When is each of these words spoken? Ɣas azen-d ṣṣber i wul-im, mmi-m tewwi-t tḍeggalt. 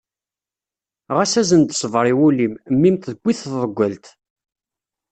Ɣas 1.15 1.33
azen-d 1.41 1.69
ṣṣber 1.79 2.05
i 2.11 2.15
wul-im, 2.19 2.53
mmi-m 2.73 2.95
tewwi-t 2.97 3.41
tḍeggalt. 3.51 4.05